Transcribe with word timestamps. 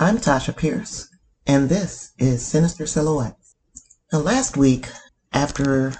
I'm 0.00 0.18
Tasha 0.18 0.56
Pierce, 0.56 1.08
and 1.44 1.68
this 1.68 2.12
is 2.18 2.46
Sinister 2.46 2.86
Silhouettes. 2.86 3.56
Now, 4.12 4.20
last 4.20 4.56
week, 4.56 4.86
after 5.32 5.92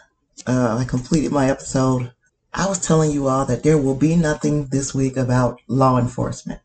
uh, 0.47 0.77
I 0.79 0.85
completed 0.85 1.33
my 1.33 1.51
episode, 1.51 2.13
I 2.55 2.69
was 2.69 2.79
telling 2.79 3.11
you 3.11 3.27
all 3.27 3.45
that 3.47 3.65
there 3.65 3.77
will 3.77 3.97
be 3.97 4.15
nothing 4.15 4.67
this 4.67 4.95
week 4.95 5.17
about 5.17 5.61
law 5.67 5.99
enforcement. 5.99 6.61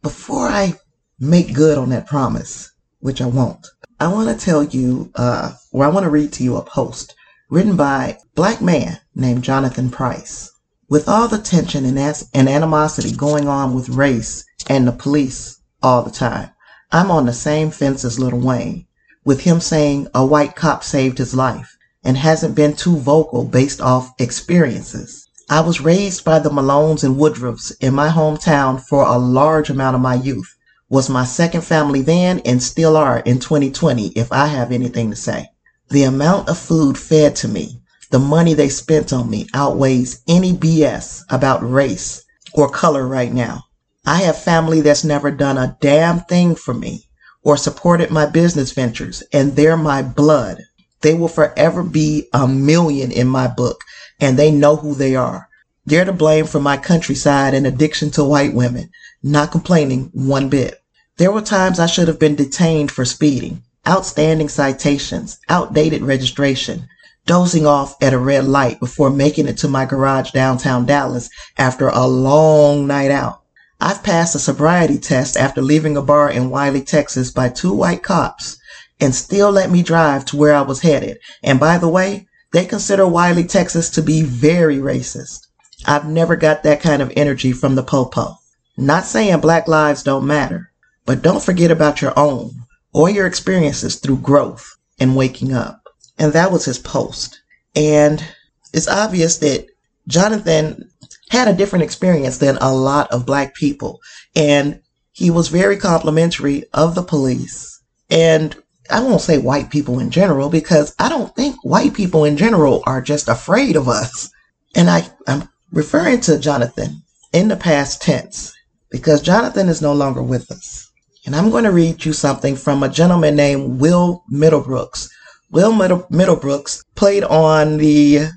Before 0.00 0.48
I 0.48 0.80
make 1.20 1.52
good 1.52 1.76
on 1.76 1.90
that 1.90 2.06
promise, 2.06 2.72
which 3.00 3.20
I 3.20 3.26
won't, 3.26 3.66
I 4.00 4.08
want 4.08 4.30
to 4.30 4.42
tell 4.42 4.64
you, 4.64 5.12
uh, 5.16 5.52
or 5.70 5.84
I 5.84 5.88
want 5.88 6.04
to 6.04 6.10
read 6.10 6.32
to 6.32 6.44
you 6.44 6.56
a 6.56 6.62
post 6.62 7.14
written 7.50 7.76
by 7.76 8.06
a 8.06 8.16
black 8.34 8.62
man 8.62 8.98
named 9.14 9.44
Jonathan 9.44 9.90
Price. 9.90 10.50
With 10.88 11.10
all 11.10 11.28
the 11.28 11.36
tension 11.36 11.84
and, 11.84 11.98
as- 11.98 12.30
and 12.32 12.48
animosity 12.48 13.14
going 13.14 13.48
on 13.48 13.74
with 13.74 13.90
race 13.90 14.46
and 14.66 14.88
the 14.88 14.92
police 14.92 15.57
all 15.82 16.02
the 16.02 16.10
time, 16.10 16.50
I'm 16.90 17.10
on 17.10 17.26
the 17.26 17.32
same 17.32 17.70
fence 17.70 18.04
as 18.04 18.18
Lil 18.18 18.38
Wayne, 18.38 18.86
with 19.24 19.40
him 19.40 19.60
saying 19.60 20.08
a 20.14 20.24
white 20.24 20.56
cop 20.56 20.82
saved 20.82 21.18
his 21.18 21.34
life 21.34 21.76
and 22.02 22.16
hasn't 22.16 22.54
been 22.54 22.74
too 22.74 22.96
vocal 22.96 23.44
based 23.44 23.80
off 23.80 24.12
experiences. 24.18 25.28
I 25.50 25.60
was 25.60 25.80
raised 25.80 26.24
by 26.24 26.38
the 26.40 26.50
Malones 26.50 27.04
and 27.04 27.16
Woodruffs 27.16 27.72
in 27.80 27.94
my 27.94 28.08
hometown 28.08 28.80
for 28.80 29.04
a 29.04 29.18
large 29.18 29.70
amount 29.70 29.96
of 29.96 30.02
my 30.02 30.14
youth. 30.14 30.54
Was 30.90 31.08
my 31.08 31.24
second 31.24 31.62
family 31.62 32.02
then 32.02 32.40
and 32.44 32.62
still 32.62 32.96
are 32.96 33.20
in 33.20 33.38
2020 33.38 34.08
if 34.08 34.32
I 34.32 34.46
have 34.46 34.72
anything 34.72 35.10
to 35.10 35.16
say. 35.16 35.48
The 35.90 36.04
amount 36.04 36.48
of 36.48 36.58
food 36.58 36.98
fed 36.98 37.36
to 37.36 37.48
me, 37.48 37.80
the 38.10 38.18
money 38.18 38.54
they 38.54 38.68
spent 38.68 39.12
on 39.12 39.28
me 39.28 39.46
outweighs 39.54 40.22
any 40.28 40.52
BS 40.52 41.22
about 41.30 41.68
race 41.68 42.24
or 42.54 42.68
color 42.70 43.06
right 43.06 43.32
now. 43.32 43.64
I 44.08 44.22
have 44.22 44.42
family 44.42 44.80
that's 44.80 45.04
never 45.04 45.30
done 45.30 45.58
a 45.58 45.76
damn 45.82 46.20
thing 46.20 46.54
for 46.54 46.72
me 46.72 47.04
or 47.42 47.58
supported 47.58 48.10
my 48.10 48.24
business 48.24 48.72
ventures 48.72 49.22
and 49.34 49.54
they're 49.54 49.76
my 49.76 50.00
blood. 50.00 50.62
They 51.02 51.12
will 51.12 51.28
forever 51.28 51.82
be 51.82 52.26
a 52.32 52.48
million 52.48 53.12
in 53.12 53.28
my 53.28 53.48
book 53.48 53.84
and 54.18 54.38
they 54.38 54.50
know 54.50 54.76
who 54.76 54.94
they 54.94 55.14
are. 55.14 55.50
They're 55.84 56.06
to 56.06 56.14
blame 56.14 56.46
for 56.46 56.58
my 56.58 56.78
countryside 56.78 57.52
and 57.52 57.66
addiction 57.66 58.10
to 58.12 58.24
white 58.24 58.54
women, 58.54 58.88
not 59.22 59.52
complaining 59.52 60.08
one 60.14 60.48
bit. 60.48 60.82
There 61.18 61.30
were 61.30 61.42
times 61.42 61.78
I 61.78 61.84
should 61.84 62.08
have 62.08 62.18
been 62.18 62.34
detained 62.34 62.90
for 62.90 63.04
speeding, 63.04 63.62
outstanding 63.86 64.48
citations, 64.48 65.38
outdated 65.50 66.00
registration, 66.00 66.88
dozing 67.26 67.66
off 67.66 68.02
at 68.02 68.14
a 68.14 68.18
red 68.18 68.46
light 68.46 68.80
before 68.80 69.10
making 69.10 69.48
it 69.48 69.58
to 69.58 69.68
my 69.68 69.84
garage 69.84 70.30
downtown 70.30 70.86
Dallas 70.86 71.28
after 71.58 71.88
a 71.88 72.06
long 72.06 72.86
night 72.86 73.10
out. 73.10 73.42
I've 73.80 74.02
passed 74.02 74.34
a 74.34 74.38
sobriety 74.38 74.98
test 74.98 75.36
after 75.36 75.62
leaving 75.62 75.96
a 75.96 76.02
bar 76.02 76.30
in 76.30 76.50
Wylie, 76.50 76.82
Texas 76.82 77.30
by 77.30 77.48
two 77.48 77.72
white 77.72 78.02
cops 78.02 78.58
and 79.00 79.14
still 79.14 79.50
let 79.50 79.70
me 79.70 79.82
drive 79.82 80.24
to 80.26 80.36
where 80.36 80.54
I 80.54 80.62
was 80.62 80.80
headed. 80.80 81.18
And 81.42 81.60
by 81.60 81.78
the 81.78 81.88
way, 81.88 82.26
they 82.52 82.64
consider 82.64 83.06
Wylie, 83.06 83.44
Texas 83.44 83.90
to 83.90 84.02
be 84.02 84.22
very 84.22 84.78
racist. 84.78 85.46
I've 85.86 86.08
never 86.08 86.34
got 86.34 86.62
that 86.64 86.80
kind 86.80 87.02
of 87.02 87.12
energy 87.14 87.52
from 87.52 87.74
the 87.74 87.82
popo. 87.82 88.36
Not 88.76 89.04
saying 89.04 89.40
black 89.40 89.68
lives 89.68 90.02
don't 90.02 90.26
matter, 90.26 90.70
but 91.06 91.22
don't 91.22 91.42
forget 91.42 91.70
about 91.70 92.02
your 92.02 92.18
own 92.18 92.50
or 92.92 93.10
your 93.10 93.26
experiences 93.26 93.96
through 93.96 94.18
growth 94.18 94.76
and 94.98 95.16
waking 95.16 95.52
up. 95.52 95.82
And 96.18 96.32
that 96.32 96.50
was 96.50 96.64
his 96.64 96.78
post. 96.78 97.40
And 97.76 98.24
it's 98.72 98.88
obvious 98.88 99.38
that 99.38 99.66
Jonathan 100.08 100.90
had 101.30 101.48
a 101.48 101.54
different 101.54 101.84
experience 101.84 102.38
than 102.38 102.56
a 102.58 102.74
lot 102.74 103.10
of 103.10 103.26
black 103.26 103.54
people. 103.54 104.00
And 104.34 104.80
he 105.12 105.30
was 105.30 105.48
very 105.48 105.76
complimentary 105.76 106.64
of 106.72 106.94
the 106.94 107.02
police. 107.02 107.80
And 108.10 108.56
I 108.90 109.00
won't 109.02 109.20
say 109.20 109.38
white 109.38 109.70
people 109.70 109.98
in 109.98 110.10
general 110.10 110.48
because 110.48 110.94
I 110.98 111.08
don't 111.08 111.34
think 111.34 111.56
white 111.62 111.94
people 111.94 112.24
in 112.24 112.36
general 112.36 112.82
are 112.86 113.02
just 113.02 113.28
afraid 113.28 113.76
of 113.76 113.88
us. 113.88 114.30
And 114.74 114.88
I, 114.88 115.08
I'm 115.26 115.48
referring 115.72 116.20
to 116.22 116.38
Jonathan 116.38 117.02
in 117.32 117.48
the 117.48 117.56
past 117.56 118.00
tense 118.00 118.54
because 118.90 119.20
Jonathan 119.20 119.68
is 119.68 119.82
no 119.82 119.92
longer 119.92 120.22
with 120.22 120.50
us. 120.50 120.90
And 121.26 121.36
I'm 121.36 121.50
going 121.50 121.64
to 121.64 121.72
read 121.72 122.04
you 122.04 122.14
something 122.14 122.56
from 122.56 122.82
a 122.82 122.88
gentleman 122.88 123.36
named 123.36 123.80
Will 123.80 124.24
Middlebrooks. 124.32 125.10
Will 125.50 125.72
Middle- 125.72 126.06
Middlebrooks 126.10 126.84
played 126.94 127.24
on 127.24 127.76
the 127.76 128.28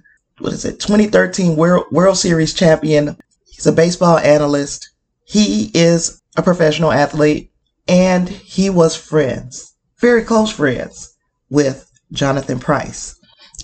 what 0.41 0.53
is 0.53 0.65
it 0.65 0.79
2013 0.79 1.55
World, 1.55 1.85
World 1.91 2.17
Series 2.17 2.53
champion. 2.53 3.15
He's 3.45 3.67
a 3.67 3.71
baseball 3.71 4.17
analyst. 4.17 4.89
He 5.23 5.71
is 5.73 6.21
a 6.35 6.41
professional 6.41 6.91
athlete 6.91 7.51
and 7.87 8.27
he 8.27 8.69
was 8.69 8.95
friends, 8.95 9.75
very 9.99 10.23
close 10.23 10.51
friends 10.51 11.13
with 11.49 11.91
Jonathan 12.11 12.59
Price. 12.59 13.15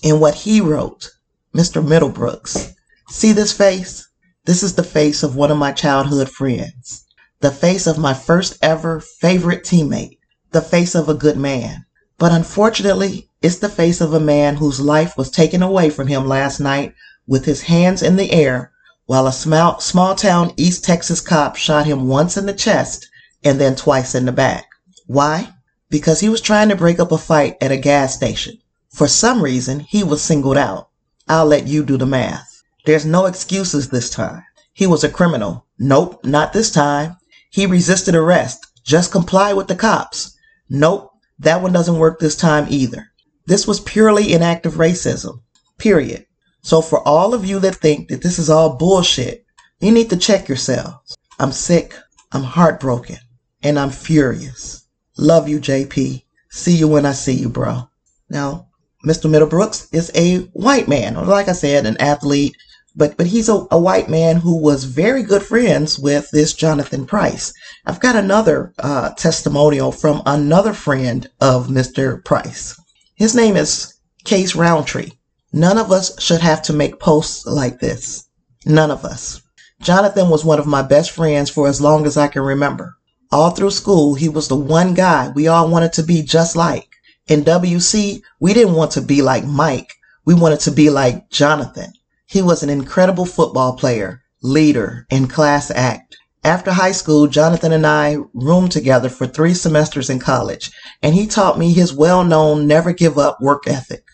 And 0.04 0.22
what 0.22 0.36
he 0.36 0.62
wrote, 0.62 1.10
Mr. 1.56 1.84
Middlebrooks, 1.84 2.74
see 3.10 3.32
this 3.32 3.54
face? 3.54 4.08
This 4.46 4.62
is 4.62 4.76
the 4.76 4.84
face 4.84 5.24
of 5.24 5.36
one 5.36 5.52
of 5.52 5.58
my 5.58 5.72
childhood 5.72 6.30
friends. 6.30 7.06
The 7.40 7.52
face 7.52 7.88
of 7.88 7.98
my 7.98 8.14
first 8.14 8.58
ever 8.62 9.00
favorite 9.00 9.64
teammate. 9.64 10.20
The 10.52 10.62
face 10.62 10.96
of 10.96 11.10
a 11.10 11.14
good 11.14 11.38
man. 11.38 11.86
But 12.18 12.32
unfortunately, 12.32 13.30
it's 13.42 13.58
the 13.58 13.70
face 13.70 14.02
of 14.02 14.14
a 14.14 14.20
man 14.20 14.56
whose 14.56 14.80
life 14.80 15.16
was 15.16 15.30
taken 15.30 15.62
away 15.62 15.90
from 15.90 16.08
him 16.08 16.28
last 16.28 16.60
night 16.60 16.96
with 17.28 17.46
his 17.46 17.62
hands 17.64 18.02
in 18.02 18.16
the 18.16 18.32
air 18.32 18.72
while 19.06 19.28
a 19.28 19.32
small, 19.32 19.80
small 19.80 20.16
town 20.16 20.52
East 20.58 20.84
Texas 20.84 21.22
cop 21.22 21.56
shot 21.56 21.86
him 21.86 22.08
once 22.08 22.36
in 22.36 22.46
the 22.46 22.54
chest 22.54 23.08
and 23.44 23.60
then 23.60 23.76
twice 23.76 24.16
in 24.16 24.26
the 24.26 24.32
back. 24.32 24.66
Why? 25.06 25.54
Because 25.90 26.20
he 26.20 26.30
was 26.30 26.42
trying 26.42 26.70
to 26.70 26.76
break 26.76 27.00
up 27.00 27.12
a 27.12 27.18
fight 27.18 27.58
at 27.62 27.72
a 27.72 27.78
gas 27.78 28.16
station. 28.16 28.58
For 28.90 29.08
some 29.08 29.44
reason, 29.44 29.82
he 29.82 30.04
was 30.04 30.22
singled 30.22 30.58
out. 30.58 30.90
I'll 31.28 31.46
let 31.46 31.68
you 31.68 31.86
do 31.86 31.98
the 31.98 32.06
math. 32.06 32.64
There's 32.86 33.06
no 33.06 33.26
excuses 33.26 33.90
this 33.90 34.10
time. 34.10 34.44
He 34.74 34.88
was 34.88 35.04
a 35.04 35.10
criminal. 35.10 35.66
Nope, 35.78 36.26
not 36.26 36.54
this 36.54 36.72
time. 36.72 37.18
He 37.52 37.66
resisted 37.66 38.16
arrest. 38.16 38.66
Just 38.84 39.12
comply 39.12 39.54
with 39.54 39.68
the 39.68 39.76
cops. 39.76 40.36
Nope, 40.70 41.12
that 41.40 41.62
one 41.62 41.72
doesn't 41.72 42.00
work 42.00 42.20
this 42.20 42.36
time 42.36 42.66
either. 42.70 43.12
This 43.48 43.66
was 43.66 43.80
purely 43.80 44.34
an 44.34 44.44
act 44.44 44.66
of 44.66 44.74
racism. 44.74 45.40
Period. 45.78 46.26
So 46.62 46.82
for 46.82 47.00
all 47.08 47.34
of 47.34 47.46
you 47.46 47.60
that 47.60 47.76
think 47.76 48.10
that 48.10 48.22
this 48.22 48.38
is 48.38 48.50
all 48.50 48.76
bullshit, 48.76 49.46
you 49.80 49.92
need 49.92 50.10
to 50.10 50.18
check 50.18 50.50
yourselves. 50.50 51.18
I'm 51.40 51.54
sick, 51.54 51.96
I'm 52.34 52.44
heartbroken, 52.44 53.20
and 53.64 53.80
I'm 53.80 53.90
furious. 53.90 54.86
Love 55.18 55.48
you, 55.48 55.62
JP. 55.62 56.24
See 56.50 56.76
you 56.76 56.90
when 56.90 57.06
I 57.06 57.14
see 57.14 57.36
you, 57.36 57.48
bro. 57.48 57.90
Now, 58.30 58.68
Mr. 59.06 59.30
Middlebrooks 59.30 59.88
is 59.94 60.12
a 60.14 60.40
white 60.52 60.90
man, 60.90 61.16
or 61.16 61.24
like 61.24 61.48
I 61.48 61.54
said, 61.54 61.86
an 61.86 61.96
athlete, 62.02 62.54
but 62.98 63.16
but 63.16 63.28
he's 63.28 63.48
a, 63.48 63.66
a 63.72 63.80
white 63.80 64.10
man 64.10 64.38
who 64.38 64.58
was 64.62 64.84
very 64.84 65.24
good 65.24 65.44
friends 65.44 65.98
with 65.98 66.30
this 66.32 66.54
Jonathan 66.54 67.06
Price. 67.06 67.54
I've 67.86 68.02
got 68.02 68.18
another 68.18 68.74
uh, 68.80 69.12
testimonial 69.12 69.94
from 69.94 70.22
another 70.26 70.74
friend 70.74 71.30
of 71.40 71.68
Mr. 71.68 72.22
Price. 72.26 72.78
His 73.18 73.34
name 73.34 73.58
is 73.58 73.96
Case 74.26 74.54
Roundtree. 74.54 75.14
None 75.52 75.80
of 75.80 75.92
us 75.92 76.22
should 76.22 76.42
have 76.42 76.62
to 76.62 76.72
make 76.72 77.00
posts 77.00 77.48
like 77.48 77.80
this. 77.80 78.28
None 78.64 78.92
of 78.92 79.04
us. 79.04 79.42
Jonathan 79.82 80.30
was 80.30 80.46
one 80.46 80.60
of 80.60 80.68
my 80.68 80.84
best 80.84 81.10
friends 81.10 81.50
for 81.50 81.68
as 81.68 81.82
long 81.82 82.06
as 82.06 82.16
I 82.16 82.28
can 82.28 82.44
remember. 82.44 82.96
All 83.32 83.50
through 83.50 83.72
school, 83.72 84.14
he 84.14 84.30
was 84.30 84.50
the 84.50 84.56
one 84.56 84.94
guy 84.94 85.32
we 85.34 85.48
all 85.48 85.68
wanted 85.68 85.94
to 85.94 86.04
be 86.04 86.22
just 86.22 86.56
like. 86.56 86.90
In 87.28 87.44
WC, 87.44 88.22
we 88.40 88.54
didn't 88.54 88.76
want 88.76 88.92
to 88.92 89.02
be 89.02 89.24
like 89.24 89.46
Mike. 89.46 89.96
We 90.24 90.36
wanted 90.36 90.60
to 90.60 90.72
be 90.72 90.92
like 90.92 91.32
Jonathan. 91.32 91.94
He 92.28 92.44
was 92.44 92.62
an 92.62 92.70
incredible 92.70 93.26
football 93.26 93.74
player, 93.78 94.22
leader, 94.44 95.08
and 95.10 95.28
class 95.28 95.72
act. 95.72 96.18
After 96.48 96.72
high 96.72 96.94
school, 96.94 97.28
Jonathan 97.28 97.74
and 97.74 97.86
I 97.86 98.16
roomed 98.34 98.72
together 98.72 99.10
for 99.10 99.28
three 99.28 99.54
semesters 99.54 100.10
in 100.10 100.20
college, 100.20 100.72
and 101.04 101.14
he 101.14 101.28
taught 101.28 101.60
me 101.60 101.74
his 101.74 101.92
well-known 101.92 102.66
never 102.66 102.94
give 102.94 103.18
up 103.18 103.42
work 103.42 103.68
ethic. 103.68 104.06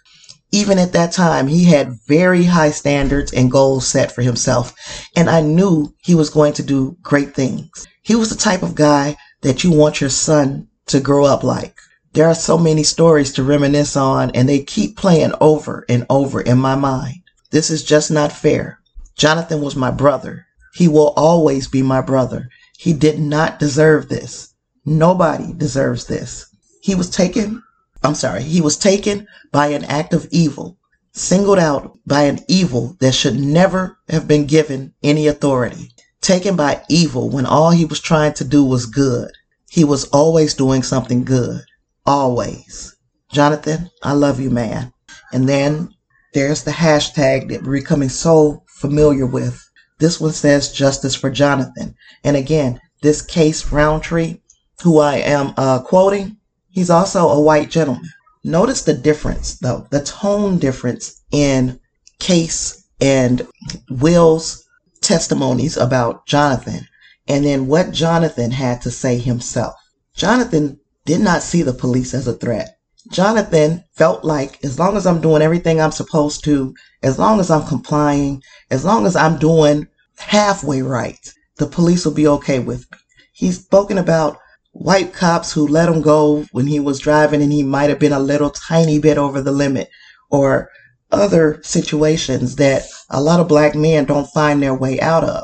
Even 0.51 0.80
at 0.80 0.94
that 0.94 1.12
time, 1.12 1.45
he 1.45 1.65
had 1.65 2.00
very 2.07 2.45
high 2.45 2.71
standards 2.71 3.31
and 3.33 3.51
goals 3.51 3.85
set 3.85 4.12
for 4.12 4.24
himself, 4.24 4.74
and 5.15 5.30
I 5.30 5.41
knew 5.41 5.94
he 6.01 6.15
was 6.15 6.31
going 6.31 6.53
to 6.53 6.63
do 6.63 6.97
great 7.03 7.35
things. 7.35 7.85
He 8.01 8.15
was 8.15 8.31
the 8.31 8.36
type 8.36 8.63
of 8.63 8.74
guy 8.74 9.15
that 9.41 9.63
you 9.63 9.71
want 9.71 10.01
your 10.01 10.09
son 10.09 10.68
to 10.88 11.00
grow 11.00 11.25
up 11.25 11.44
like. 11.44 11.75
There 12.13 12.25
are 12.25 12.33
so 12.33 12.57
many 12.57 12.81
stories 12.81 13.31
to 13.33 13.44
reminisce 13.44 13.95
on, 13.95 14.31
and 14.31 14.50
they 14.50 14.63
keep 14.63 14.97
playing 14.97 15.33
over 15.39 15.86
and 15.88 16.03
over 16.09 16.41
in 16.41 16.57
my 16.57 16.74
mind. 16.74 17.21
This 17.51 17.69
is 17.69 17.83
just 17.83 18.09
not 18.09 18.31
fair. 18.31 18.79
Jonathan 19.15 19.62
was 19.62 19.75
my 19.75 19.91
brother. 19.91 20.47
He 20.73 20.87
will 20.87 21.13
always 21.15 21.67
be 21.67 21.81
my 21.81 22.01
brother. 22.01 22.49
He 22.77 22.93
did 22.93 23.19
not 23.19 23.59
deserve 23.59 24.09
this. 24.09 24.53
Nobody 24.85 25.53
deserves 25.53 26.05
this. 26.05 26.47
He 26.81 26.95
was 26.95 27.09
taken, 27.09 27.61
I'm 28.03 28.15
sorry, 28.15 28.43
he 28.43 28.59
was 28.59 28.75
taken 28.75 29.27
by 29.51 29.67
an 29.67 29.85
act 29.85 30.13
of 30.13 30.27
evil, 30.31 30.77
singled 31.13 31.59
out 31.59 31.97
by 32.05 32.23
an 32.23 32.39
evil 32.47 32.97
that 32.99 33.13
should 33.13 33.39
never 33.39 33.97
have 34.09 34.27
been 34.27 34.45
given 34.45 34.93
any 35.03 35.27
authority, 35.27 35.91
taken 36.21 36.55
by 36.55 36.83
evil 36.89 37.29
when 37.29 37.45
all 37.45 37.71
he 37.71 37.85
was 37.85 37.99
trying 37.99 38.33
to 38.33 38.43
do 38.43 38.63
was 38.63 38.85
good. 38.85 39.31
he 39.73 39.83
was 39.83 40.03
always 40.09 40.53
doing 40.53 40.83
something 40.83 41.23
good. 41.23 41.61
Always. 42.05 42.95
Jonathan, 43.31 43.89
I 44.03 44.13
love 44.13 44.39
you, 44.39 44.51
man. 44.51 44.93
And 45.31 45.49
then 45.49 45.89
there's 46.35 46.63
the 46.63 46.71
hashtag 46.71 47.49
that 47.49 47.63
we're 47.63 47.79
becoming 47.79 48.09
so 48.09 48.63
familiar 48.67 49.25
with. 49.25 49.59
This 50.03 50.19
one 50.19 50.33
says 50.33 50.73
justice 50.73 51.15
for 51.15 51.29
Jonathan. 51.29 51.95
And 52.25 52.35
again, 52.35 52.81
this 53.01 53.21
Case 53.21 53.71
Roundtree, 53.71 54.41
who 54.81 55.00
I 55.00 55.15
am 55.19 55.53
uh, 55.55 55.79
quoting, 55.79 56.35
he's 56.69 56.89
also 56.89 57.29
a 57.29 57.39
white 57.39 57.69
gentleman. 57.69 58.09
Notice 58.44 58.81
the 58.81 58.95
difference, 58.95 59.57
though, 59.59 59.88
the 59.91 60.03
tone 60.03 60.57
difference 60.59 61.21
in 61.31 61.79
Case 62.19 62.83
and 63.00 63.47
Will's 63.89 64.65
testimonies 65.00 65.77
about 65.77 66.25
Jonathan, 66.25 66.85
and 67.29 67.45
then 67.45 67.67
what 67.67 67.94
Jonathan 67.94 68.51
had 68.51 68.81
to 68.81 68.91
say 68.91 69.17
himself. 69.17 69.73
Jonathan 70.17 70.81
did 71.05 71.21
not 71.21 71.44
see 71.44 71.61
the 71.61 71.71
police 71.71 72.13
as 72.13 72.27
a 72.27 72.33
threat. 72.33 72.77
Jonathan 73.09 73.85
felt 73.94 74.25
like 74.25 74.61
as 74.65 74.77
long 74.77 74.97
as 74.97 75.07
I'm 75.07 75.21
doing 75.21 75.41
everything 75.41 75.79
I'm 75.79 75.94
supposed 75.94 76.44
to, 76.44 76.75
as 77.01 77.17
long 77.17 77.39
as 77.39 77.50
I'm 77.50 77.65
complying, 77.65 78.44
as 78.69 78.83
long 78.83 79.05
as 79.05 79.15
I'm 79.15 79.39
doing 79.39 79.88
halfway 80.18 80.81
right, 80.81 81.33
the 81.57 81.68
police 81.68 82.06
will 82.06 82.13
be 82.13 82.27
okay 82.27 82.60
with 82.60 82.92
me. 82.92 82.98
He's 83.33 83.63
spoken 83.63 83.98
about 83.98 84.39
white 84.71 85.13
cops 85.13 85.51
who 85.51 85.68
let 85.68 85.89
him 85.89 86.01
go 86.01 86.45
when 86.51 86.68
he 86.68 86.80
was 86.80 87.00
driving 87.00 87.42
and 87.42 87.51
he 87.51 87.63
might 87.63 87.89
have 87.89 88.00
been 88.00 88.13
a 88.13 88.19
little 88.19 88.50
tiny 88.50 89.00
bit 89.00 89.18
over 89.18 89.42
the 89.42 89.51
limit 89.51 89.89
or 90.30 90.69
other 91.12 91.62
situations 91.63 92.56
that 92.56 92.83
a 93.10 93.21
lot 93.21 93.39
of 93.39 93.48
black 93.48 93.75
men 93.75 94.06
don't 94.06 94.30
find 94.31 94.62
their 94.62 94.74
way 94.74 95.00
out 95.00 95.24
of. 95.24 95.44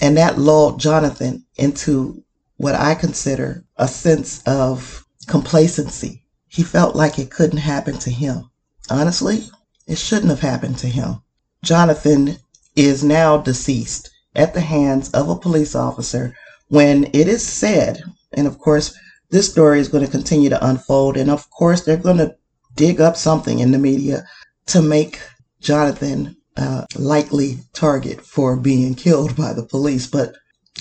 And 0.00 0.16
that 0.16 0.38
lulled 0.38 0.80
Jonathan 0.80 1.44
into 1.56 2.24
what 2.56 2.74
I 2.74 2.94
consider 2.94 3.64
a 3.76 3.86
sense 3.86 4.42
of 4.46 5.04
complacency 5.26 6.20
he 6.50 6.64
felt 6.64 6.96
like 6.96 7.18
it 7.18 7.30
couldn't 7.30 7.58
happen 7.58 7.96
to 7.98 8.10
him. 8.10 8.50
Honestly, 8.90 9.48
it 9.86 9.98
shouldn't 9.98 10.30
have 10.30 10.40
happened 10.40 10.78
to 10.78 10.88
him. 10.88 11.22
Jonathan 11.62 12.38
is 12.74 13.04
now 13.04 13.36
deceased 13.36 14.09
at 14.34 14.54
the 14.54 14.60
hands 14.60 15.10
of 15.10 15.28
a 15.28 15.36
police 15.36 15.74
officer 15.74 16.34
when 16.68 17.04
it 17.12 17.26
is 17.26 17.46
said, 17.46 18.02
and 18.32 18.46
of 18.46 18.58
course, 18.58 18.94
this 19.30 19.50
story 19.50 19.80
is 19.80 19.88
going 19.88 20.04
to 20.04 20.10
continue 20.10 20.48
to 20.48 20.66
unfold, 20.66 21.16
and 21.16 21.30
of 21.30 21.50
course, 21.50 21.82
they're 21.82 21.96
going 21.96 22.18
to 22.18 22.36
dig 22.74 23.00
up 23.00 23.16
something 23.16 23.58
in 23.58 23.72
the 23.72 23.78
media 23.78 24.24
to 24.66 24.80
make 24.80 25.20
Jonathan 25.60 26.36
a 26.56 26.86
likely 26.96 27.58
target 27.72 28.20
for 28.20 28.56
being 28.56 28.94
killed 28.94 29.36
by 29.36 29.52
the 29.52 29.64
police. 29.64 30.06
But 30.06 30.34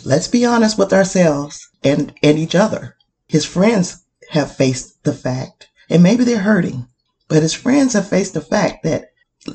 let's 0.04 0.28
be 0.28 0.46
honest 0.46 0.78
with 0.78 0.94
ourselves 0.94 1.60
and, 1.84 2.14
and 2.22 2.38
each 2.38 2.56
other. 2.56 2.96
His 3.28 3.46
friends 3.46 4.04
have 4.30 4.56
faced 4.56 5.04
the 5.04 5.14
fact, 5.14 5.70
and 5.90 6.04
maybe 6.04 6.24
they're 6.24 6.40
hurting, 6.40 6.88
but 7.28 7.42
his 7.44 7.54
friends 7.54 7.94
have 7.94 8.08
faced 8.08 8.34
the 8.34 8.42
fact 8.42 8.84
that 8.84 9.10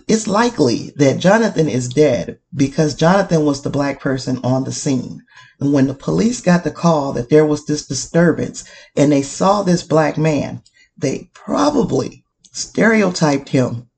it's 0.09 0.27
likely 0.27 0.93
that 0.97 1.19
Jonathan 1.19 1.69
is 1.69 1.89
dead 1.89 2.39
because 2.55 2.95
Jonathan 2.95 3.45
was 3.45 3.63
the 3.63 3.71
black 3.71 4.01
person 4.01 4.41
on 4.43 4.65
the 4.65 4.73
scene. 4.73 5.23
And 5.61 5.73
when 5.73 5.87
the 5.87 5.95
police 5.95 6.41
got 6.41 6.65
the 6.65 6.71
call 6.71 7.13
that 7.13 7.31
there 7.31 7.47
was 7.47 7.67
this 7.67 7.87
disturbance 7.87 8.65
and 8.97 9.13
they 9.13 9.23
saw 9.23 9.63
this 9.63 9.83
black 9.83 10.19
man, 10.19 10.63
they 10.97 11.31
probably 11.35 12.25
stereotyped 12.53 13.49
him 13.49 13.89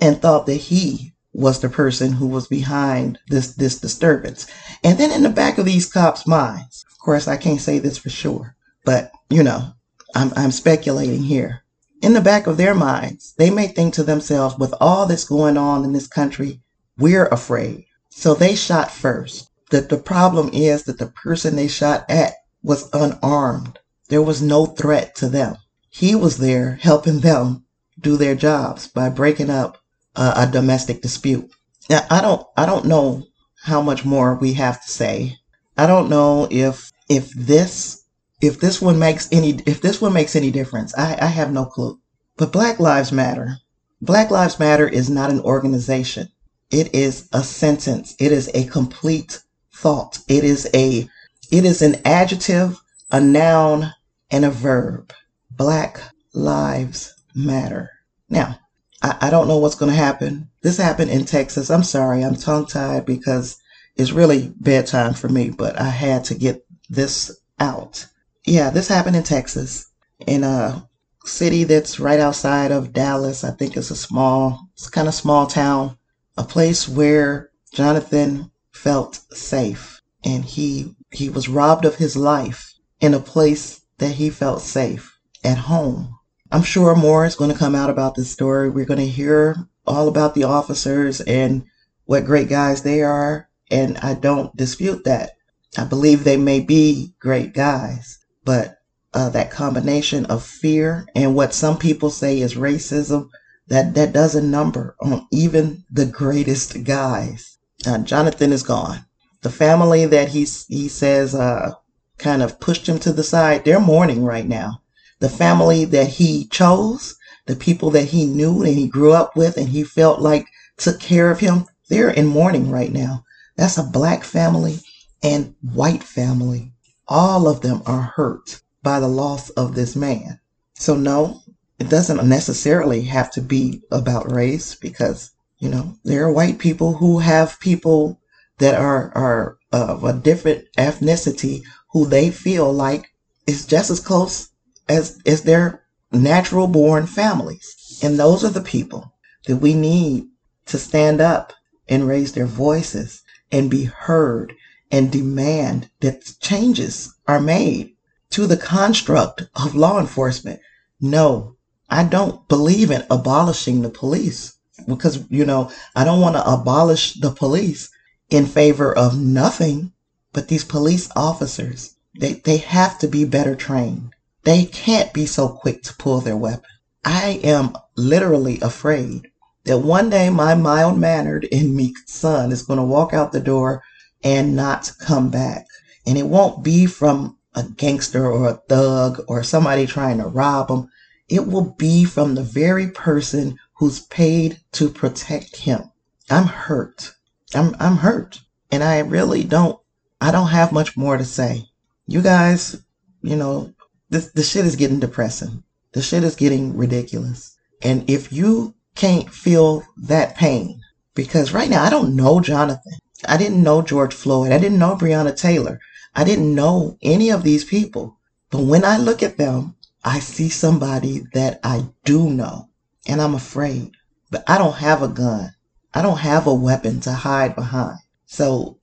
and 0.00 0.20
thought 0.20 0.46
that 0.46 0.54
he 0.54 1.14
was 1.32 1.60
the 1.60 1.68
person 1.68 2.12
who 2.12 2.26
was 2.26 2.46
behind 2.46 3.18
this 3.28 3.54
this 3.54 3.80
disturbance. 3.80 4.46
And 4.84 4.98
then 4.98 5.10
in 5.10 5.22
the 5.22 5.30
back 5.30 5.58
of 5.58 5.64
these 5.64 5.90
cops' 5.90 6.26
minds, 6.26 6.84
of 6.92 6.98
course 6.98 7.26
I 7.26 7.36
can't 7.36 7.60
say 7.60 7.78
this 7.78 7.98
for 7.98 8.10
sure, 8.10 8.56
but 8.84 9.10
you 9.30 9.42
know, 9.42 9.72
I'm, 10.14 10.32
I'm 10.36 10.52
speculating 10.52 11.22
here. 11.22 11.63
In 12.04 12.12
the 12.12 12.20
back 12.20 12.46
of 12.46 12.58
their 12.58 12.74
minds, 12.74 13.32
they 13.38 13.48
may 13.48 13.66
think 13.66 13.94
to 13.94 14.02
themselves, 14.02 14.58
with 14.58 14.74
all 14.78 15.06
that's 15.06 15.24
going 15.24 15.56
on 15.56 15.84
in 15.84 15.94
this 15.94 16.06
country, 16.06 16.60
we're 16.98 17.28
afraid. 17.28 17.86
So 18.10 18.34
they 18.34 18.56
shot 18.56 18.90
first. 18.90 19.48
That 19.70 19.88
the 19.88 19.96
problem 19.96 20.50
is 20.52 20.82
that 20.82 20.98
the 20.98 21.06
person 21.06 21.56
they 21.56 21.66
shot 21.66 22.04
at 22.10 22.34
was 22.62 22.90
unarmed. 22.92 23.78
There 24.10 24.20
was 24.20 24.42
no 24.42 24.66
threat 24.66 25.14
to 25.16 25.30
them. 25.30 25.56
He 25.88 26.14
was 26.14 26.36
there 26.36 26.78
helping 26.82 27.20
them 27.20 27.64
do 27.98 28.18
their 28.18 28.34
jobs 28.34 28.86
by 28.86 29.08
breaking 29.08 29.48
up 29.48 29.78
a, 30.14 30.34
a 30.36 30.46
domestic 30.52 31.00
dispute. 31.00 31.50
Now, 31.88 32.06
I 32.10 32.20
don't, 32.20 32.46
I 32.54 32.66
don't 32.66 32.84
know 32.84 33.24
how 33.62 33.80
much 33.80 34.04
more 34.04 34.34
we 34.34 34.52
have 34.52 34.84
to 34.84 34.90
say. 34.90 35.38
I 35.78 35.86
don't 35.86 36.10
know 36.10 36.48
if, 36.50 36.92
if 37.08 37.30
this 37.32 38.03
if 38.46 38.60
this 38.60 38.80
one 38.80 38.98
makes 38.98 39.28
any 39.32 39.60
if 39.66 39.80
this 39.80 40.00
one 40.00 40.12
makes 40.12 40.36
any 40.36 40.50
difference, 40.50 40.96
I, 40.96 41.16
I 41.20 41.26
have 41.26 41.52
no 41.52 41.64
clue. 41.64 41.98
But 42.36 42.52
Black 42.52 42.80
Lives 42.80 43.12
Matter. 43.12 43.58
Black 44.00 44.30
Lives 44.30 44.58
Matter 44.58 44.88
is 44.88 45.08
not 45.08 45.30
an 45.30 45.40
organization. 45.40 46.28
It 46.70 46.94
is 46.94 47.28
a 47.32 47.42
sentence. 47.42 48.14
It 48.18 48.32
is 48.32 48.50
a 48.52 48.64
complete 48.64 49.40
thought. 49.72 50.18
It 50.28 50.44
is 50.44 50.68
a 50.74 51.08
it 51.50 51.64
is 51.64 51.82
an 51.82 51.96
adjective, 52.04 52.80
a 53.10 53.20
noun, 53.20 53.92
and 54.30 54.44
a 54.44 54.50
verb. 54.50 55.12
Black 55.50 56.00
Lives 56.32 57.14
Matter. 57.34 57.90
Now, 58.28 58.58
I, 59.02 59.16
I 59.22 59.30
don't 59.30 59.48
know 59.48 59.58
what's 59.58 59.76
going 59.76 59.92
to 59.92 59.96
happen. 59.96 60.50
This 60.62 60.78
happened 60.78 61.10
in 61.10 61.24
Texas. 61.24 61.70
I'm 61.70 61.84
sorry, 61.84 62.24
I'm 62.24 62.36
tongue 62.36 62.66
tied 62.66 63.06
because 63.06 63.58
it's 63.96 64.12
really 64.12 64.52
bedtime 64.58 65.14
for 65.14 65.28
me, 65.28 65.50
but 65.50 65.78
I 65.78 65.90
had 65.90 66.24
to 66.24 66.34
get 66.34 66.66
this 66.88 67.30
out. 67.60 68.06
Yeah, 68.46 68.70
this 68.70 68.88
happened 68.88 69.16
in 69.16 69.22
Texas, 69.22 69.86
in 70.26 70.44
a 70.44 70.86
city 71.24 71.64
that's 71.64 71.98
right 71.98 72.20
outside 72.20 72.72
of 72.72 72.92
Dallas. 72.92 73.42
I 73.42 73.50
think 73.50 73.76
it's 73.76 73.90
a 73.90 73.96
small, 73.96 74.68
it's 74.74 74.90
kind 74.90 75.08
of 75.08 75.14
small 75.14 75.46
town, 75.46 75.96
a 76.36 76.44
place 76.44 76.86
where 76.86 77.50
Jonathan 77.72 78.50
felt 78.70 79.20
safe 79.32 80.00
and 80.24 80.44
he 80.44 80.94
he 81.10 81.28
was 81.28 81.48
robbed 81.48 81.84
of 81.84 81.96
his 81.96 82.16
life 82.16 82.74
in 83.00 83.14
a 83.14 83.20
place 83.20 83.80
that 83.98 84.12
he 84.12 84.30
felt 84.30 84.60
safe 84.60 85.18
at 85.44 85.56
home. 85.58 86.18
I'm 86.50 86.62
sure 86.62 86.94
more 86.94 87.24
is 87.24 87.36
going 87.36 87.52
to 87.52 87.58
come 87.58 87.74
out 87.74 87.90
about 87.90 88.14
this 88.14 88.30
story. 88.30 88.68
We're 88.68 88.84
going 88.84 89.00
to 89.00 89.06
hear 89.06 89.56
all 89.86 90.08
about 90.08 90.34
the 90.34 90.44
officers 90.44 91.20
and 91.20 91.64
what 92.04 92.24
great 92.26 92.48
guys 92.48 92.82
they 92.82 93.02
are, 93.02 93.48
and 93.70 93.96
I 93.98 94.14
don't 94.14 94.54
dispute 94.56 95.04
that. 95.04 95.32
I 95.78 95.84
believe 95.84 96.24
they 96.24 96.36
may 96.36 96.60
be 96.60 97.14
great 97.20 97.54
guys. 97.54 98.18
But 98.44 98.78
uh, 99.14 99.30
that 99.30 99.50
combination 99.50 100.26
of 100.26 100.44
fear 100.44 101.06
and 101.14 101.34
what 101.34 101.54
some 101.54 101.78
people 101.78 102.10
say 102.10 102.40
is 102.40 102.54
racism, 102.54 103.30
that, 103.68 103.94
that 103.94 104.12
does 104.12 104.34
a 104.34 104.42
number 104.42 104.96
on 105.00 105.26
even 105.32 105.84
the 105.90 106.06
greatest 106.06 106.84
guys. 106.84 107.56
Uh, 107.86 107.98
Jonathan 107.98 108.52
is 108.52 108.62
gone. 108.62 109.06
The 109.42 109.50
family 109.50 110.04
that 110.06 110.28
he, 110.28 110.46
he 110.68 110.88
says 110.88 111.34
uh, 111.34 111.72
kind 112.18 112.42
of 112.42 112.60
pushed 112.60 112.88
him 112.88 112.98
to 113.00 113.12
the 113.12 113.22
side, 113.22 113.64
they're 113.64 113.80
mourning 113.80 114.24
right 114.24 114.46
now. 114.46 114.82
The 115.20 115.28
family 115.28 115.84
that 115.86 116.08
he 116.08 116.46
chose, 116.48 117.14
the 117.46 117.56
people 117.56 117.90
that 117.90 118.06
he 118.06 118.26
knew 118.26 118.62
and 118.62 118.74
he 118.74 118.88
grew 118.88 119.12
up 119.12 119.36
with 119.36 119.56
and 119.56 119.68
he 119.68 119.84
felt 119.84 120.20
like 120.20 120.46
took 120.76 121.00
care 121.00 121.30
of 121.30 121.40
him, 121.40 121.66
they're 121.88 122.10
in 122.10 122.26
mourning 122.26 122.70
right 122.70 122.92
now. 122.92 123.24
That's 123.56 123.78
a 123.78 123.84
black 123.84 124.24
family 124.24 124.80
and 125.22 125.54
white 125.62 126.02
family 126.02 126.73
all 127.08 127.48
of 127.48 127.60
them 127.60 127.82
are 127.86 128.12
hurt 128.16 128.60
by 128.82 129.00
the 129.00 129.08
loss 129.08 129.50
of 129.50 129.74
this 129.74 129.96
man. 129.96 130.40
So, 130.74 130.96
no, 130.96 131.42
it 131.78 131.88
doesn't 131.88 132.28
necessarily 132.28 133.02
have 133.02 133.30
to 133.32 133.40
be 133.40 133.82
about 133.90 134.30
race 134.30 134.74
because, 134.74 135.30
you 135.58 135.68
know, 135.68 135.96
there 136.04 136.24
are 136.24 136.32
white 136.32 136.58
people 136.58 136.94
who 136.94 137.18
have 137.18 137.60
people 137.60 138.20
that 138.58 138.74
are, 138.74 139.12
are 139.14 139.58
of 139.72 140.04
a 140.04 140.12
different 140.12 140.66
ethnicity 140.78 141.62
who 141.92 142.06
they 142.06 142.30
feel 142.30 142.72
like 142.72 143.08
is 143.46 143.66
just 143.66 143.90
as 143.90 144.00
close 144.00 144.50
as, 144.88 145.20
as 145.26 145.42
their 145.42 145.82
natural 146.12 146.66
born 146.66 147.06
families. 147.06 148.00
And 148.02 148.18
those 148.18 148.44
are 148.44 148.50
the 148.50 148.60
people 148.60 149.14
that 149.46 149.56
we 149.56 149.74
need 149.74 150.28
to 150.66 150.78
stand 150.78 151.20
up 151.20 151.52
and 151.88 152.08
raise 152.08 152.32
their 152.32 152.46
voices 152.46 153.22
and 153.52 153.70
be 153.70 153.84
heard 153.84 154.54
and 154.94 155.10
demand 155.10 155.90
that 155.98 156.36
changes 156.40 157.12
are 157.26 157.40
made 157.40 157.92
to 158.30 158.46
the 158.46 158.56
construct 158.56 159.42
of 159.56 159.74
law 159.74 159.98
enforcement. 159.98 160.60
No, 161.00 161.56
I 161.90 162.04
don't 162.04 162.46
believe 162.46 162.92
in 162.92 163.04
abolishing 163.10 163.82
the 163.82 163.90
police 163.90 164.56
because, 164.86 165.24
you 165.28 165.44
know, 165.44 165.72
I 165.96 166.04
don't 166.04 166.20
want 166.20 166.36
to 166.36 166.48
abolish 166.48 167.14
the 167.14 167.32
police 167.32 167.90
in 168.30 168.46
favor 168.46 168.96
of 168.96 169.20
nothing. 169.20 169.92
But 170.32 170.46
these 170.46 170.62
police 170.62 171.08
officers, 171.16 171.96
they, 172.16 172.34
they 172.34 172.58
have 172.58 172.96
to 173.00 173.08
be 173.08 173.24
better 173.24 173.56
trained. 173.56 174.14
They 174.44 174.64
can't 174.64 175.12
be 175.12 175.26
so 175.26 175.48
quick 175.48 175.82
to 175.84 175.96
pull 175.96 176.20
their 176.20 176.36
weapon. 176.36 176.70
I 177.04 177.40
am 177.42 177.76
literally 177.96 178.60
afraid 178.60 179.26
that 179.64 179.78
one 179.78 180.08
day 180.08 180.30
my 180.30 180.54
mild 180.54 181.00
mannered 181.00 181.48
and 181.50 181.74
meek 181.74 181.96
son 182.06 182.52
is 182.52 182.62
going 182.62 182.78
to 182.78 182.84
walk 182.84 183.12
out 183.12 183.32
the 183.32 183.40
door 183.40 183.82
and 184.24 184.56
not 184.56 184.90
come 184.98 185.30
back. 185.30 185.66
And 186.06 186.18
it 186.18 186.26
won't 186.26 186.64
be 186.64 186.86
from 186.86 187.38
a 187.54 187.62
gangster 187.62 188.26
or 188.26 188.48
a 188.48 188.54
thug 188.68 189.22
or 189.28 189.42
somebody 189.44 189.86
trying 189.86 190.18
to 190.18 190.26
rob 190.26 190.70
him. 190.70 190.88
It 191.28 191.46
will 191.46 191.74
be 191.78 192.04
from 192.04 192.34
the 192.34 192.42
very 192.42 192.88
person 192.90 193.58
who's 193.74 194.00
paid 194.00 194.60
to 194.72 194.88
protect 194.88 195.56
him. 195.56 195.90
I'm 196.30 196.46
hurt. 196.46 197.14
I'm 197.54 197.76
I'm 197.78 197.98
hurt. 197.98 198.40
And 198.70 198.82
I 198.82 198.98
really 199.00 199.44
don't 199.44 199.78
I 200.20 200.30
don't 200.30 200.48
have 200.48 200.72
much 200.72 200.96
more 200.96 201.16
to 201.16 201.24
say. 201.24 201.66
You 202.06 202.22
guys, 202.22 202.82
you 203.22 203.36
know, 203.36 203.72
this 204.10 204.30
the 204.32 204.42
shit 204.42 204.66
is 204.66 204.76
getting 204.76 205.00
depressing. 205.00 205.62
The 205.92 206.02
shit 206.02 206.24
is 206.24 206.34
getting 206.34 206.76
ridiculous. 206.76 207.56
And 207.82 208.08
if 208.08 208.32
you 208.32 208.74
can't 208.94 209.30
feel 209.30 209.84
that 209.96 210.36
pain, 210.36 210.80
because 211.14 211.52
right 211.52 211.70
now 211.70 211.84
I 211.84 211.90
don't 211.90 212.16
know 212.16 212.40
Jonathan. 212.40 212.94
I 213.26 213.36
didn't 213.36 213.62
know 213.62 213.82
George 213.82 214.14
Floyd. 214.14 214.52
I 214.52 214.58
didn't 214.58 214.78
know 214.78 214.96
Breonna 214.96 215.36
Taylor. 215.36 215.80
I 216.14 216.24
didn't 216.24 216.54
know 216.54 216.98
any 217.02 217.30
of 217.30 217.42
these 217.42 217.64
people. 217.64 218.18
But 218.50 218.64
when 218.64 218.84
I 218.84 218.98
look 218.98 219.22
at 219.22 219.36
them, 219.36 219.76
I 220.04 220.20
see 220.20 220.48
somebody 220.48 221.22
that 221.32 221.60
I 221.64 221.86
do 222.04 222.30
know 222.30 222.68
and 223.06 223.20
I'm 223.20 223.34
afraid. 223.34 223.92
But 224.30 224.44
I 224.46 224.58
don't 224.58 224.76
have 224.76 225.02
a 225.02 225.08
gun. 225.08 225.54
I 225.92 226.02
don't 226.02 226.18
have 226.18 226.46
a 226.46 226.54
weapon 226.54 227.00
to 227.00 227.12
hide 227.12 227.54
behind. 227.54 227.98
So 228.26 228.78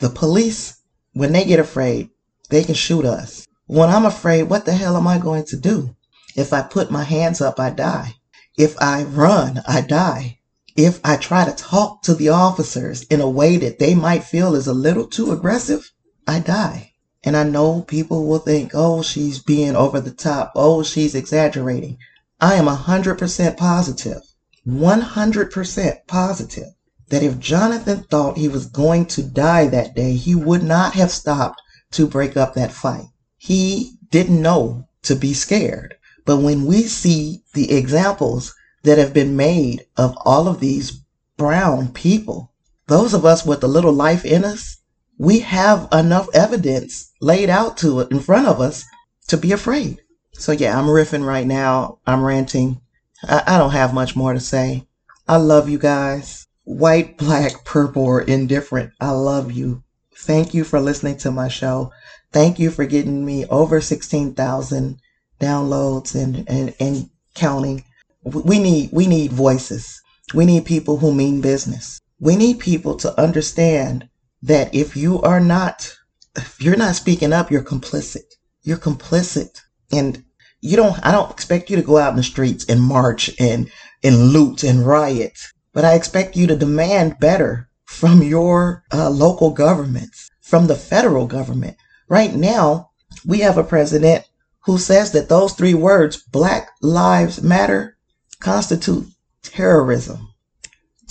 the 0.00 0.10
police, 0.10 0.76
when 1.12 1.32
they 1.32 1.44
get 1.44 1.58
afraid, 1.58 2.10
they 2.50 2.62
can 2.62 2.74
shoot 2.74 3.04
us. 3.04 3.46
When 3.66 3.88
I'm 3.88 4.04
afraid, 4.04 4.44
what 4.44 4.64
the 4.64 4.72
hell 4.72 4.96
am 4.96 5.08
I 5.08 5.18
going 5.18 5.44
to 5.46 5.56
do? 5.56 5.96
If 6.36 6.52
I 6.52 6.62
put 6.62 6.90
my 6.90 7.02
hands 7.02 7.40
up, 7.40 7.58
I 7.58 7.70
die. 7.70 8.14
If 8.56 8.76
I 8.80 9.04
run, 9.04 9.62
I 9.66 9.80
die. 9.80 10.38
If 10.76 11.00
I 11.02 11.16
try 11.16 11.46
to 11.46 11.52
talk 11.52 12.02
to 12.02 12.14
the 12.14 12.28
officers 12.28 13.02
in 13.04 13.22
a 13.22 13.30
way 13.30 13.56
that 13.56 13.78
they 13.78 13.94
might 13.94 14.24
feel 14.24 14.54
is 14.54 14.66
a 14.66 14.74
little 14.74 15.06
too 15.06 15.32
aggressive, 15.32 15.90
I 16.26 16.40
die. 16.40 16.92
And 17.24 17.34
I 17.34 17.44
know 17.44 17.80
people 17.80 18.26
will 18.26 18.40
think, 18.40 18.72
oh, 18.74 19.02
she's 19.02 19.42
being 19.42 19.74
over 19.74 20.00
the 20.00 20.10
top. 20.10 20.52
Oh, 20.54 20.82
she's 20.82 21.14
exaggerating. 21.14 21.96
I 22.40 22.54
am 22.56 22.66
100% 22.66 23.56
positive, 23.56 24.20
100% 24.68 25.96
positive 26.06 26.68
that 27.08 27.22
if 27.22 27.38
Jonathan 27.38 28.04
thought 28.10 28.36
he 28.36 28.48
was 28.48 28.66
going 28.66 29.06
to 29.06 29.22
die 29.22 29.68
that 29.68 29.94
day, 29.94 30.12
he 30.14 30.34
would 30.34 30.62
not 30.62 30.92
have 30.92 31.10
stopped 31.10 31.62
to 31.92 32.06
break 32.06 32.36
up 32.36 32.52
that 32.54 32.72
fight. 32.72 33.06
He 33.38 33.96
didn't 34.10 34.42
know 34.42 34.88
to 35.04 35.14
be 35.14 35.32
scared. 35.32 35.94
But 36.26 36.38
when 36.38 36.66
we 36.66 36.82
see 36.82 37.44
the 37.54 37.72
examples 37.72 38.52
that 38.86 38.98
have 38.98 39.12
been 39.12 39.36
made 39.36 39.84
of 39.96 40.16
all 40.24 40.48
of 40.48 40.60
these 40.60 41.00
brown 41.36 41.88
people, 41.88 42.52
those 42.86 43.14
of 43.14 43.24
us 43.24 43.44
with 43.44 43.62
a 43.64 43.68
little 43.68 43.92
life 43.92 44.24
in 44.24 44.44
us, 44.44 44.78
we 45.18 45.40
have 45.40 45.88
enough 45.92 46.28
evidence 46.32 47.12
laid 47.20 47.50
out 47.50 47.76
to 47.78 48.00
it 48.00 48.10
in 48.12 48.20
front 48.20 48.46
of 48.46 48.60
us 48.60 48.84
to 49.26 49.36
be 49.36 49.50
afraid. 49.50 50.00
So 50.32 50.52
yeah, 50.52 50.78
I'm 50.78 50.86
riffing 50.86 51.26
right 51.26 51.46
now. 51.46 51.98
I'm 52.06 52.22
ranting. 52.22 52.80
I, 53.24 53.42
I 53.46 53.58
don't 53.58 53.70
have 53.70 53.92
much 53.92 54.14
more 54.14 54.34
to 54.34 54.40
say. 54.40 54.86
I 55.26 55.36
love 55.36 55.68
you 55.68 55.78
guys. 55.78 56.46
White, 56.64 57.16
black, 57.18 57.64
purple, 57.64 58.04
or 58.04 58.22
indifferent. 58.22 58.92
I 59.00 59.10
love 59.10 59.50
you. 59.50 59.82
Thank 60.14 60.54
you 60.54 60.62
for 60.64 60.80
listening 60.80 61.16
to 61.18 61.30
my 61.30 61.48
show. 61.48 61.92
Thank 62.32 62.58
you 62.58 62.70
for 62.70 62.84
getting 62.86 63.24
me 63.24 63.46
over 63.46 63.80
16,000 63.80 65.00
downloads 65.40 66.14
and, 66.14 66.48
and, 66.48 66.74
and 66.78 67.10
counting. 67.34 67.84
We 68.26 68.58
need, 68.58 68.90
we 68.92 69.06
need 69.06 69.32
voices. 69.32 70.02
We 70.34 70.46
need 70.46 70.64
people 70.64 70.98
who 70.98 71.14
mean 71.14 71.40
business. 71.40 72.00
We 72.18 72.34
need 72.34 72.58
people 72.58 72.96
to 72.96 73.20
understand 73.20 74.08
that 74.42 74.74
if 74.74 74.96
you 74.96 75.22
are 75.22 75.38
not, 75.40 75.96
if 76.34 76.60
you're 76.60 76.76
not 76.76 76.96
speaking 76.96 77.32
up, 77.32 77.50
you're 77.50 77.62
complicit. 77.62 78.24
You're 78.62 78.78
complicit. 78.78 79.60
And 79.92 80.24
you 80.60 80.76
don't, 80.76 80.98
I 81.06 81.12
don't 81.12 81.30
expect 81.30 81.70
you 81.70 81.76
to 81.76 81.82
go 81.82 81.98
out 81.98 82.10
in 82.10 82.16
the 82.16 82.24
streets 82.24 82.64
and 82.68 82.80
march 82.80 83.30
and, 83.38 83.70
and 84.02 84.28
loot 84.28 84.64
and 84.64 84.84
riot, 84.84 85.38
but 85.72 85.84
I 85.84 85.94
expect 85.94 86.36
you 86.36 86.48
to 86.48 86.56
demand 86.56 87.20
better 87.20 87.68
from 87.84 88.22
your 88.22 88.82
uh, 88.92 89.08
local 89.08 89.50
governments, 89.50 90.28
from 90.40 90.66
the 90.66 90.74
federal 90.74 91.26
government. 91.26 91.76
Right 92.08 92.34
now, 92.34 92.90
we 93.24 93.40
have 93.40 93.58
a 93.58 93.64
president 93.64 94.24
who 94.64 94.78
says 94.78 95.12
that 95.12 95.28
those 95.28 95.52
three 95.52 95.74
words, 95.74 96.22
Black 96.32 96.70
Lives 96.82 97.40
Matter, 97.40 97.95
constitute 98.40 99.06
terrorism. 99.42 100.28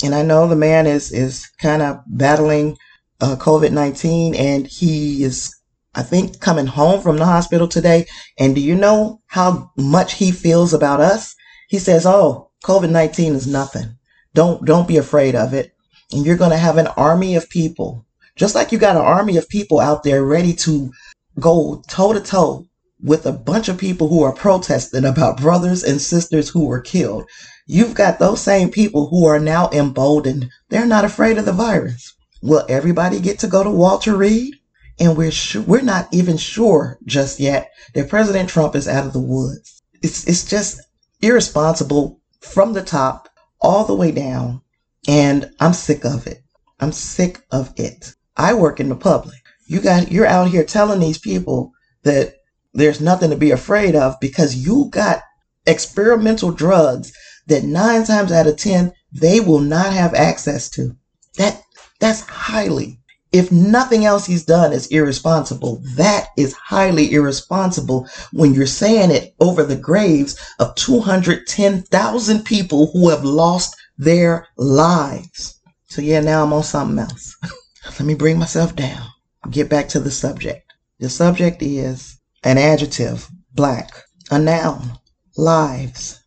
And 0.04 0.14
I 0.14 0.22
know 0.22 0.46
the 0.46 0.56
man 0.56 0.86
is, 0.86 1.12
is 1.12 1.46
kind 1.60 1.82
of 1.82 2.00
battling 2.06 2.76
uh, 3.20 3.36
COVID 3.36 3.72
19 3.72 4.34
and 4.34 4.66
he 4.66 5.24
is, 5.24 5.54
I 5.94 6.02
think, 6.02 6.40
coming 6.40 6.66
home 6.66 7.00
from 7.00 7.16
the 7.16 7.24
hospital 7.24 7.66
today. 7.66 8.06
And 8.38 8.54
do 8.54 8.60
you 8.60 8.74
know 8.74 9.20
how 9.26 9.70
much 9.76 10.14
he 10.14 10.30
feels 10.32 10.74
about 10.74 11.00
us? 11.00 11.34
He 11.68 11.78
says, 11.78 12.04
Oh, 12.04 12.50
COVID 12.64 12.90
19 12.90 13.34
is 13.34 13.46
nothing. 13.46 13.96
Don't, 14.34 14.64
don't 14.66 14.88
be 14.88 14.98
afraid 14.98 15.34
of 15.34 15.54
it. 15.54 15.72
And 16.12 16.26
you're 16.26 16.36
going 16.36 16.50
to 16.50 16.58
have 16.58 16.76
an 16.76 16.88
army 16.88 17.34
of 17.36 17.48
people, 17.48 18.04
just 18.36 18.54
like 18.54 18.70
you 18.70 18.78
got 18.78 18.96
an 18.96 19.02
army 19.02 19.38
of 19.38 19.48
people 19.48 19.80
out 19.80 20.02
there 20.02 20.24
ready 20.24 20.52
to 20.54 20.92
go 21.40 21.82
toe 21.88 22.12
to 22.12 22.20
toe 22.20 22.66
with 23.06 23.24
a 23.24 23.32
bunch 23.32 23.68
of 23.68 23.78
people 23.78 24.08
who 24.08 24.24
are 24.24 24.32
protesting 24.32 25.04
about 25.04 25.40
brothers 25.40 25.84
and 25.84 26.02
sisters 26.02 26.48
who 26.48 26.66
were 26.66 26.80
killed. 26.80 27.24
You've 27.64 27.94
got 27.94 28.18
those 28.18 28.40
same 28.40 28.68
people 28.68 29.06
who 29.08 29.24
are 29.26 29.38
now 29.38 29.70
emboldened. 29.72 30.50
They're 30.70 30.86
not 30.86 31.04
afraid 31.04 31.38
of 31.38 31.44
the 31.44 31.52
virus. 31.52 32.12
Will 32.42 32.66
everybody 32.68 33.20
get 33.20 33.38
to 33.38 33.46
go 33.46 33.62
to 33.62 33.70
Walter 33.70 34.16
Reed? 34.16 34.56
And 34.98 35.16
we're 35.16 35.30
sure, 35.30 35.62
we're 35.62 35.82
not 35.82 36.08
even 36.12 36.36
sure 36.36 36.98
just 37.06 37.38
yet 37.38 37.70
that 37.94 38.08
President 38.08 38.48
Trump 38.48 38.74
is 38.74 38.88
out 38.88 39.06
of 39.06 39.12
the 39.12 39.20
woods. 39.20 39.82
It's 40.02 40.26
it's 40.26 40.44
just 40.44 40.80
irresponsible 41.22 42.20
from 42.40 42.72
the 42.72 42.82
top 42.82 43.28
all 43.60 43.84
the 43.84 43.94
way 43.94 44.10
down. 44.10 44.62
And 45.06 45.52
I'm 45.60 45.74
sick 45.74 46.04
of 46.04 46.26
it. 46.26 46.42
I'm 46.80 46.92
sick 46.92 47.40
of 47.52 47.72
it. 47.76 48.14
I 48.36 48.54
work 48.54 48.80
in 48.80 48.88
the 48.88 48.96
public. 48.96 49.38
You 49.68 49.80
got 49.80 50.10
you're 50.10 50.26
out 50.26 50.48
here 50.48 50.64
telling 50.64 50.98
these 50.98 51.18
people 51.18 51.72
that 52.02 52.34
there's 52.76 53.00
nothing 53.00 53.30
to 53.30 53.36
be 53.36 53.50
afraid 53.50 53.94
of 53.94 54.16
because 54.20 54.66
you 54.66 54.88
got 54.90 55.22
experimental 55.66 56.52
drugs 56.52 57.12
that 57.46 57.64
nine 57.64 58.04
times 58.04 58.32
out 58.32 58.46
of 58.46 58.56
10, 58.56 58.92
they 59.12 59.40
will 59.40 59.60
not 59.60 59.92
have 59.92 60.14
access 60.14 60.68
to. 60.70 60.96
That, 61.38 61.62
that's 62.00 62.20
highly, 62.20 63.00
if 63.32 63.52
nothing 63.52 64.04
else 64.04 64.26
he's 64.26 64.44
done 64.44 64.72
is 64.72 64.86
irresponsible, 64.88 65.82
that 65.96 66.28
is 66.36 66.54
highly 66.54 67.12
irresponsible 67.12 68.08
when 68.32 68.54
you're 68.54 68.66
saying 68.66 69.10
it 69.10 69.34
over 69.40 69.62
the 69.62 69.76
graves 69.76 70.38
of 70.58 70.74
210,000 70.76 72.44
people 72.44 72.90
who 72.92 73.08
have 73.10 73.24
lost 73.24 73.76
their 73.98 74.48
lives. 74.56 75.60
So 75.86 76.02
yeah, 76.02 76.20
now 76.20 76.44
I'm 76.44 76.52
on 76.52 76.62
something 76.62 76.98
else. 76.98 77.36
Let 77.84 78.00
me 78.00 78.14
bring 78.14 78.38
myself 78.38 78.74
down. 78.76 79.06
Get 79.50 79.68
back 79.70 79.88
to 79.90 80.00
the 80.00 80.10
subject. 80.10 80.72
The 80.98 81.08
subject 81.08 81.62
is 81.62 82.15
an 82.46 82.58
adjective, 82.58 83.28
black, 83.54 84.04
a 84.30 84.38
noun, 84.38 84.96
lives, 85.36 86.20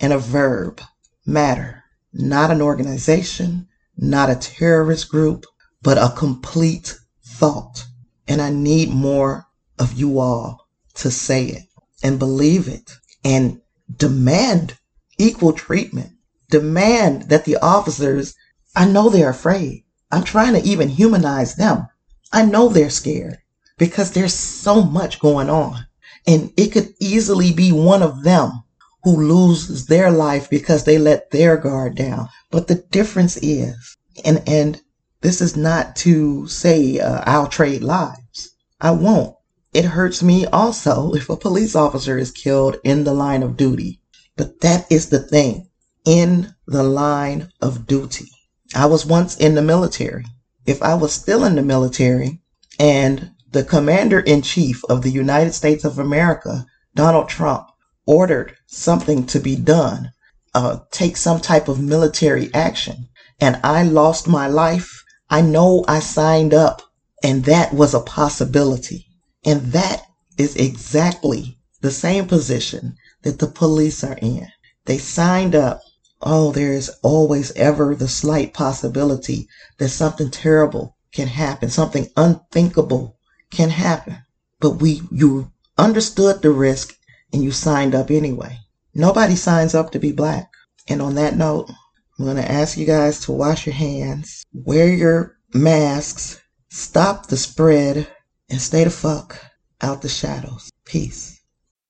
and 0.00 0.10
a 0.10 0.18
verb, 0.18 0.80
matter. 1.26 1.84
Not 2.10 2.50
an 2.50 2.62
organization, 2.62 3.68
not 3.94 4.30
a 4.30 4.34
terrorist 4.34 5.10
group, 5.10 5.44
but 5.82 5.98
a 5.98 6.14
complete 6.16 6.98
thought. 7.22 7.84
And 8.26 8.40
I 8.40 8.48
need 8.48 8.88
more 8.88 9.46
of 9.78 9.92
you 9.92 10.18
all 10.18 10.68
to 10.94 11.10
say 11.10 11.44
it 11.44 11.64
and 12.02 12.18
believe 12.18 12.66
it 12.66 12.90
and 13.22 13.60
demand 13.94 14.78
equal 15.18 15.52
treatment. 15.52 16.12
Demand 16.48 17.28
that 17.28 17.44
the 17.44 17.58
officers, 17.58 18.34
I 18.74 18.86
know 18.86 19.10
they're 19.10 19.28
afraid. 19.28 19.84
I'm 20.10 20.24
trying 20.24 20.54
to 20.54 20.66
even 20.66 20.88
humanize 20.88 21.56
them. 21.56 21.88
I 22.32 22.46
know 22.46 22.70
they're 22.70 22.88
scared 22.88 23.41
because 23.82 24.12
there's 24.12 24.32
so 24.32 24.84
much 24.84 25.18
going 25.18 25.50
on. 25.50 25.76
And 26.24 26.52
it 26.56 26.68
could 26.68 26.94
easily 27.00 27.52
be 27.52 27.72
one 27.72 28.00
of 28.00 28.22
them 28.22 28.62
who 29.02 29.16
loses 29.16 29.86
their 29.86 30.08
life 30.12 30.48
because 30.48 30.84
they 30.84 30.98
let 30.98 31.32
their 31.32 31.56
guard 31.56 31.96
down. 31.96 32.28
But 32.52 32.68
the 32.68 32.76
difference 32.76 33.36
is, 33.38 33.96
and, 34.24 34.40
and 34.46 34.80
this 35.22 35.40
is 35.40 35.56
not 35.56 35.96
to 35.96 36.46
say 36.46 37.00
uh, 37.00 37.24
I'll 37.26 37.48
trade 37.48 37.82
lives. 37.82 38.54
I 38.80 38.92
won't. 38.92 39.34
It 39.74 39.84
hurts 39.84 40.22
me 40.22 40.46
also 40.46 41.12
if 41.14 41.28
a 41.28 41.36
police 41.36 41.74
officer 41.74 42.16
is 42.16 42.30
killed 42.30 42.76
in 42.84 43.02
the 43.02 43.12
line 43.12 43.42
of 43.42 43.56
duty. 43.56 44.00
But 44.36 44.60
that 44.60 44.86
is 44.92 45.08
the 45.08 45.18
thing. 45.18 45.66
In 46.04 46.54
the 46.68 46.84
line 46.84 47.50
of 47.60 47.88
duty. 47.88 48.28
I 48.76 48.86
was 48.86 49.04
once 49.04 49.36
in 49.38 49.56
the 49.56 49.62
military. 49.62 50.26
If 50.66 50.84
I 50.84 50.94
was 50.94 51.12
still 51.12 51.44
in 51.44 51.56
the 51.56 51.62
military 51.62 52.40
and 52.78 53.32
the 53.52 53.64
commander 53.64 54.20
in 54.20 54.42
chief 54.42 54.82
of 54.88 55.02
the 55.02 55.10
United 55.10 55.52
States 55.52 55.84
of 55.84 55.98
America, 55.98 56.66
Donald 56.94 57.28
Trump, 57.28 57.68
ordered 58.06 58.56
something 58.66 59.24
to 59.26 59.38
be 59.38 59.56
done, 59.56 60.10
uh, 60.54 60.78
take 60.90 61.16
some 61.16 61.40
type 61.40 61.68
of 61.68 61.80
military 61.80 62.52
action, 62.54 63.08
and 63.40 63.60
I 63.64 63.82
lost 63.82 64.26
my 64.26 64.46
life, 64.46 65.02
I 65.30 65.40
know 65.40 65.84
I 65.88 66.00
signed 66.00 66.52
up 66.52 66.82
and 67.22 67.44
that 67.44 67.72
was 67.72 67.94
a 67.94 68.00
possibility. 68.00 69.06
And 69.44 69.72
that 69.72 70.02
is 70.36 70.56
exactly 70.56 71.58
the 71.80 71.90
same 71.90 72.26
position 72.26 72.96
that 73.22 73.38
the 73.38 73.46
police 73.46 74.02
are 74.04 74.18
in. 74.20 74.48
They 74.84 74.98
signed 74.98 75.54
up. 75.54 75.80
Oh, 76.20 76.52
there 76.52 76.72
is 76.72 76.90
always 77.02 77.52
ever 77.52 77.94
the 77.94 78.08
slight 78.08 78.54
possibility 78.54 79.48
that 79.78 79.88
something 79.88 80.30
terrible 80.30 80.96
can 81.12 81.28
happen, 81.28 81.70
something 81.70 82.08
unthinkable 82.16 83.16
can 83.52 83.70
happen. 83.70 84.18
But 84.60 84.82
we, 84.82 85.02
you 85.10 85.52
understood 85.78 86.42
the 86.42 86.50
risk 86.50 86.96
and 87.32 87.42
you 87.42 87.52
signed 87.52 87.94
up 87.94 88.10
anyway. 88.10 88.58
Nobody 88.94 89.36
signs 89.36 89.74
up 89.74 89.90
to 89.92 89.98
be 89.98 90.12
black. 90.12 90.50
And 90.88 91.00
on 91.00 91.14
that 91.14 91.36
note, 91.36 91.70
I'm 92.18 92.24
going 92.24 92.36
to 92.36 92.50
ask 92.50 92.76
you 92.76 92.86
guys 92.86 93.20
to 93.20 93.32
wash 93.32 93.66
your 93.66 93.74
hands, 93.74 94.44
wear 94.52 94.88
your 94.88 95.38
masks, 95.54 96.40
stop 96.70 97.26
the 97.26 97.36
spread, 97.36 98.08
and 98.50 98.60
stay 98.60 98.84
the 98.84 98.90
fuck 98.90 99.38
out 99.80 100.02
the 100.02 100.08
shadows. 100.08 100.70
Peace. 100.84 101.40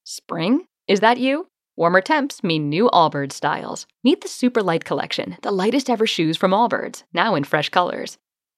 Spring? 0.05 0.67
Is 0.87 1.01
that 1.01 1.19
you? 1.19 1.49
Warmer 1.77 2.03
temps 2.03 2.45
mean 2.45 2.69
new 2.69 2.89
Allbirds 2.91 3.33
styles. 3.33 3.87
Meet 4.05 4.21
the 4.21 4.29
Super 4.29 4.63
Light 4.63 4.85
Collection, 4.85 5.37
the 5.43 5.51
lightest 5.51 5.89
ever 5.89 6.07
shoes 6.07 6.37
from 6.37 6.51
Allbirds, 6.53 7.03
now 7.13 7.35
in 7.35 7.45
fresh 7.45 7.71
colors. 7.71 8.19